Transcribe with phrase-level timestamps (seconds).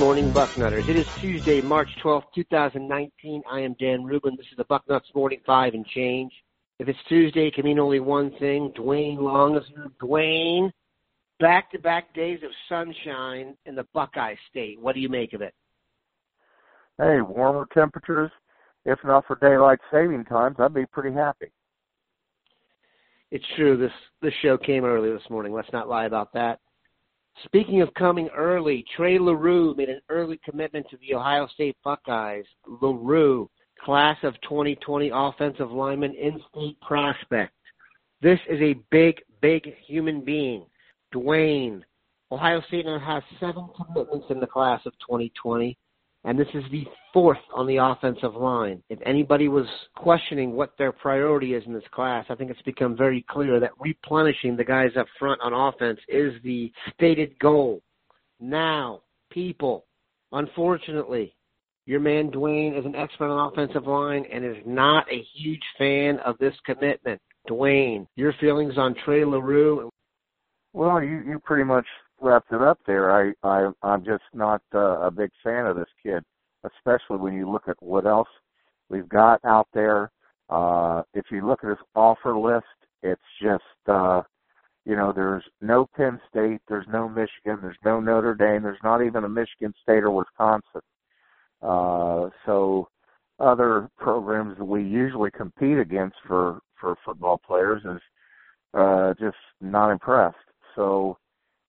[0.00, 0.88] morning, Bucknutters.
[0.88, 3.42] It is Tuesday, March 12th, 2019.
[3.48, 4.34] I am Dan Rubin.
[4.34, 6.32] This is the Bucknuts Morning Five and Change.
[6.78, 8.72] If it's Tuesday, it can mean only one thing.
[8.74, 9.88] Dwayne Long is here.
[10.02, 10.70] Dwayne,
[11.38, 14.80] back-to-back days of sunshine in the Buckeye State.
[14.80, 15.52] What do you make of it?
[16.96, 18.30] Hey, warmer temperatures.
[18.86, 21.52] If not for daylight saving times, I'd be pretty happy.
[23.30, 23.76] It's true.
[23.76, 23.92] This
[24.22, 25.52] this show came early this morning.
[25.52, 26.60] Let's not lie about that.
[27.44, 32.44] Speaking of coming early, Trey Leroux made an early commitment to the Ohio State Buckeyes.
[32.82, 33.48] Leroux,
[33.82, 37.52] class of 2020 offensive lineman, in-state prospect.
[38.20, 40.66] This is a big, big human being.
[41.14, 41.82] Dwayne,
[42.30, 45.76] Ohio State now has seven commitments in the class of 2020
[46.24, 48.82] and this is the fourth on the offensive line.
[48.90, 49.66] If anybody was
[49.96, 53.70] questioning what their priority is in this class, I think it's become very clear that
[53.78, 57.82] replenishing the guys up front on offense is the stated goal.
[58.38, 59.86] Now, people,
[60.32, 61.34] unfortunately,
[61.86, 66.18] your man Dwayne is an expert on offensive line and is not a huge fan
[66.20, 67.20] of this commitment.
[67.48, 69.90] Dwayne, your feelings on Trey Leroux?
[70.72, 71.86] Well, you you pretty much
[72.20, 73.10] wrapped it up there.
[73.10, 76.22] I, I I'm just not uh, a big fan of this kid,
[76.64, 78.28] especially when you look at what else
[78.88, 80.10] we've got out there.
[80.48, 82.66] Uh, if you look at his offer list,
[83.02, 84.22] it's just uh,
[84.84, 89.04] you know there's no Penn State, there's no Michigan, there's no Notre Dame, there's not
[89.04, 90.80] even a Michigan State or Wisconsin.
[91.62, 92.88] Uh, so
[93.38, 98.00] other programs that we usually compete against for for football players is
[98.74, 100.36] uh, just not impressed.
[100.74, 101.18] So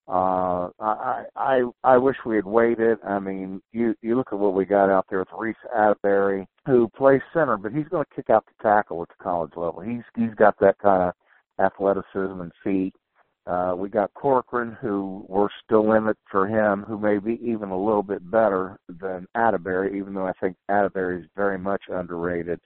[0.08, 2.98] uh, I, I I wish we had waited.
[3.06, 6.88] I mean, you you look at what we got out there with Reese Atteberry, who
[6.96, 9.80] plays center, but he's going to kick out the tackle at the college level.
[9.80, 11.14] He's he's got that kind of
[11.64, 12.94] athleticism and feet.
[13.46, 17.70] Uh, we got Corcoran, who we're still in it for him, who may be even
[17.70, 22.60] a little bit better than Atteberry, even though I think Atteberry is very much underrated.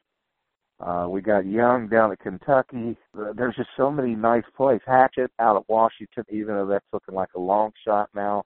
[0.78, 2.96] Uh, we got Young down at Kentucky.
[3.18, 4.80] Uh, there's just so many nice plays.
[4.86, 8.42] Hatchett out at Washington, even though that's looking like a long shot now.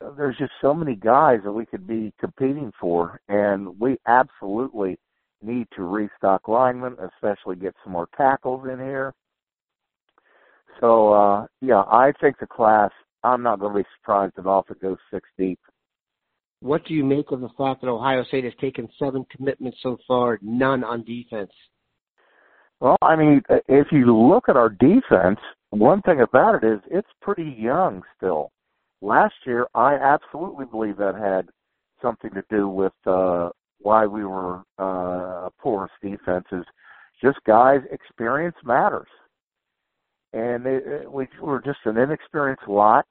[0.00, 4.98] Uh, there's just so many guys that we could be competing for, and we absolutely
[5.42, 9.12] need to restock linemen, especially get some more tackles in here.
[10.80, 12.90] So, uh, yeah, I think the class,
[13.22, 15.60] I'm not going to be surprised at all if it goes six deep.
[16.64, 19.98] What do you make of the fact that Ohio State has taken seven commitments so
[20.08, 21.50] far, none on defense?
[22.80, 25.38] Well, I mean, if you look at our defense,
[25.68, 28.50] one thing about it is it's pretty young still.
[29.02, 31.50] Last year, I absolutely believe that had
[32.00, 33.50] something to do with uh,
[33.80, 36.64] why we were uh, porous defenses.
[37.22, 39.08] Just guys, experience matters,
[40.32, 43.04] and it, it, we were just an inexperienced lot.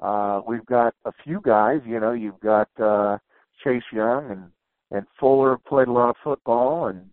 [0.00, 1.80] Uh, we've got a few guys.
[1.86, 3.18] You know, you've got uh,
[3.62, 4.44] Chase Young and
[4.92, 7.08] and Fuller played a lot of football, and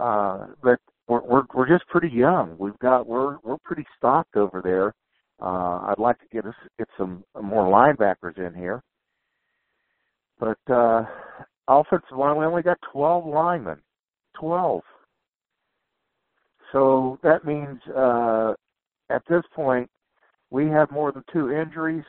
[0.00, 2.56] uh, but we're, we're we're just pretty young.
[2.58, 4.94] We've got we're we're pretty stocked over there.
[5.40, 8.82] Uh, I'd like to get us get some more linebackers in here,
[10.40, 11.04] but uh,
[11.68, 13.78] offensive line we only got twelve linemen,
[14.34, 14.82] twelve.
[16.72, 18.54] So that means uh,
[19.08, 19.88] at this point
[20.50, 22.04] we have more than two injuries,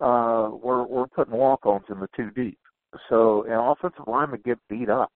[0.00, 2.58] uh, we're we're putting walk-ons in the two deep.
[3.08, 5.12] So an offensive lineman get beat up.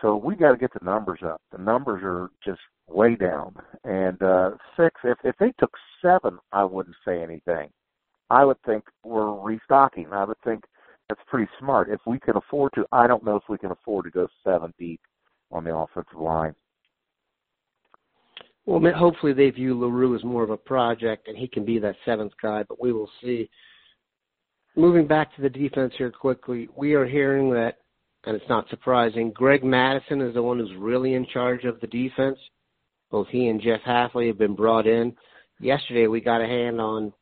[0.00, 1.40] So we got to get the numbers up.
[1.50, 3.54] The numbers are just way down.
[3.84, 5.72] And uh, six, if if they took
[6.02, 7.70] seven, I wouldn't say anything.
[8.30, 10.12] I would think we're restocking.
[10.12, 10.64] I would think
[11.08, 11.88] that's pretty smart.
[11.90, 14.72] If we can afford to, I don't know if we can afford to go seven
[14.78, 15.00] deep
[15.50, 16.54] on the offensive line.
[18.68, 21.96] Well, hopefully they view Leroux as more of a project and he can be that
[22.04, 23.48] seventh guy, but we will see.
[24.76, 27.78] Moving back to the defense here quickly, we are hearing that,
[28.26, 31.86] and it's not surprising, Greg Mattison is the one who's really in charge of the
[31.86, 32.38] defense.
[33.10, 35.16] Both he and Jeff Hafley have been brought in.
[35.60, 37.14] Yesterday we got a hand on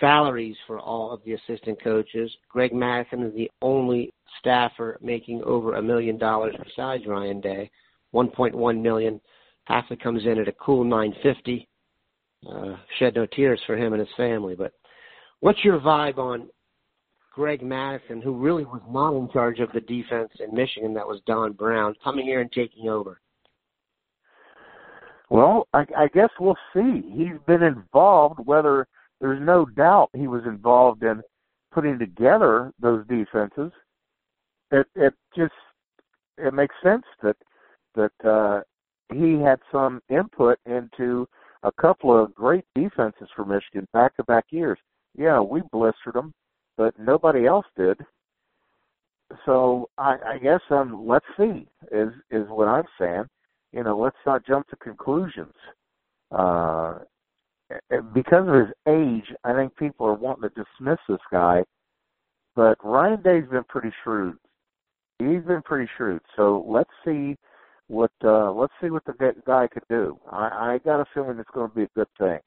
[0.00, 2.30] salaries for all of the assistant coaches.
[2.50, 7.70] Greg Mattison is the only staffer making over a million dollars besides Ryan Day,
[8.12, 9.18] 1.1 million
[9.68, 11.68] Hafley comes in at a cool 950.
[12.50, 14.54] Uh, shed no tears for him and his family.
[14.56, 14.72] But
[15.40, 16.48] what's your vibe on
[17.34, 20.92] Greg Mattison, who really was not in charge of the defense in Michigan?
[20.94, 23.20] That was Don Brown coming here and taking over.
[25.30, 27.02] Well, I, I guess we'll see.
[27.16, 28.86] He's been involved, whether
[29.20, 31.22] there's no doubt he was involved in
[31.72, 33.72] putting together those defenses.
[34.70, 35.54] It it just
[36.36, 37.36] it makes sense that
[37.94, 38.60] that uh,
[39.12, 41.28] he had some input into
[41.62, 44.78] a couple of great defenses for Michigan back to back years.
[45.16, 46.32] yeah, we blistered them,
[46.76, 47.98] but nobody else did.
[49.46, 53.24] So I, I guess um, let's see is is what I'm saying.
[53.72, 55.54] You know, let's not jump to conclusions.
[56.30, 56.98] Uh,
[58.12, 61.64] because of his age, I think people are wanting to dismiss this guy.
[62.54, 64.36] But Ryan Day's been pretty shrewd.
[65.18, 66.20] He's been pretty shrewd.
[66.36, 67.36] So let's see
[67.92, 69.14] what uh, let's see what the
[69.46, 70.18] guy could do.
[70.30, 72.38] I, I got a feeling it's going to be a good thing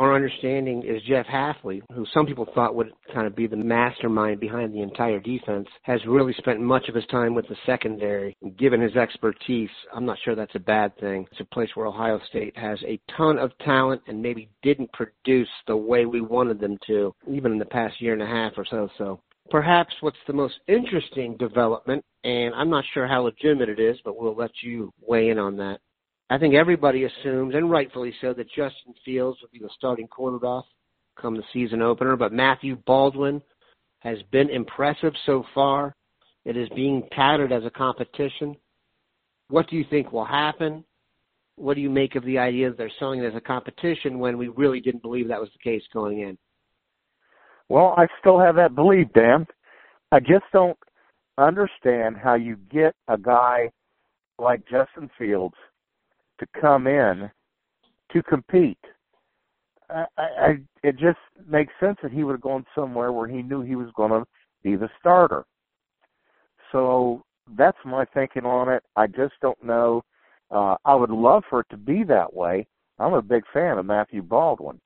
[0.00, 4.40] our understanding is Jeff Hafley, who some people thought would kind of be the mastermind
[4.40, 8.34] behind the entire defense, has really spent much of his time with the secondary.
[8.58, 11.26] Given his expertise, I'm not sure that's a bad thing.
[11.30, 15.48] It's a place where Ohio State has a ton of talent and maybe didn't produce
[15.66, 18.64] the way we wanted them to, even in the past year and a half or
[18.64, 18.88] so.
[18.96, 23.98] So perhaps what's the most interesting development, and I'm not sure how legitimate it is,
[24.04, 25.80] but we'll let you weigh in on that,
[26.30, 30.62] I think everybody assumes, and rightfully so, that Justin Fields will be the starting quarterback
[31.20, 32.16] come the season opener.
[32.16, 33.42] But Matthew Baldwin
[33.98, 35.96] has been impressive so far.
[36.44, 38.56] It is being touted as a competition.
[39.48, 40.84] What do you think will happen?
[41.56, 44.38] What do you make of the idea that they're selling it as a competition when
[44.38, 46.38] we really didn't believe that was the case going in?
[47.70, 49.46] Well, I still have that belief, Dan.
[50.10, 50.76] I just don't
[51.38, 53.70] understand how you get a guy
[54.40, 55.54] like Justin Fields
[56.40, 57.30] to come in
[58.12, 58.78] to compete.
[59.88, 60.48] I, I,
[60.82, 61.18] it just
[61.48, 64.26] makes sense that he would have gone somewhere where he knew he was going to
[64.64, 65.44] be the starter.
[66.72, 67.22] So
[67.56, 68.82] that's my thinking on it.
[68.96, 70.02] I just don't know.
[70.50, 72.66] Uh, I would love for it to be that way.
[72.98, 74.80] I'm a big fan of Matthew Baldwin,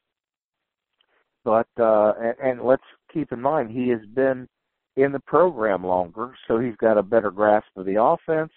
[1.45, 2.83] but uh, and, and let's
[3.13, 4.49] keep in mind he has been
[4.97, 8.53] in the program longer, so he's got a better grasp of the offense.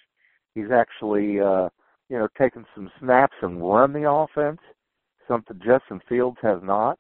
[0.56, 1.70] He's actually uh,
[2.10, 4.60] you know, taken some snaps and run the offense,
[5.28, 6.98] something Justin Fields has not.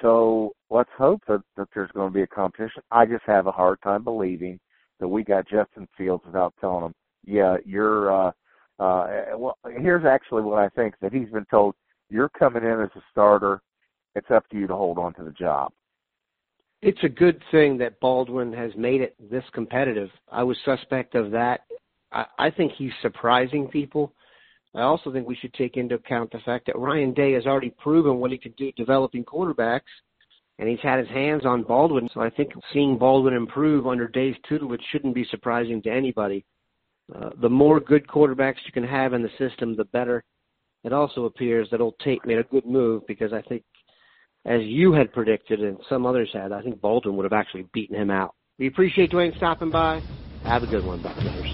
[0.00, 2.82] So let's hope that, that there's going to be a competition.
[2.90, 4.58] I just have a hard time believing
[5.00, 6.94] that we got Justin Fields without telling him,
[7.26, 8.32] yeah, you're, uh,
[8.78, 11.74] uh, well, here's actually what I think that he's been told,
[12.10, 13.60] you're coming in as a starter.
[14.14, 15.72] It's up to you to hold on to the job.
[16.80, 20.10] It's a good thing that Baldwin has made it this competitive.
[20.30, 21.62] I was suspect of that.
[22.12, 24.12] I, I think he's surprising people
[24.74, 27.70] I also think we should take into account the fact that Ryan Day has already
[27.70, 29.80] proven what he can do developing quarterbacks,
[30.58, 32.08] and he's had his hands on Baldwin.
[32.12, 36.44] So I think seeing Baldwin improve under Day's tutelage shouldn't be surprising to anybody.
[37.14, 40.22] Uh, the more good quarterbacks you can have in the system, the better.
[40.84, 43.64] It also appears that Old Tate made a good move because I think,
[44.44, 47.96] as you had predicted and some others had, I think Baldwin would have actually beaten
[47.96, 48.34] him out.
[48.58, 50.02] We appreciate Dwayne stopping by.
[50.44, 51.46] Have a good one, Buccaneers.